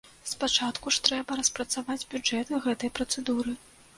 [0.29, 3.57] Спачатку ж трэба распрацаваць бюджэт гэтай працэдуры.